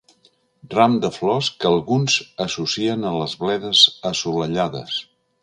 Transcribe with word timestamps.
Ram 0.77 0.95
de 1.03 1.11
flors 1.17 1.49
que 1.63 1.69
alguns 1.71 2.15
associen 2.47 3.07
a 3.11 3.13
les 3.19 3.37
bledes 3.45 3.85
assolellades. 4.13 4.99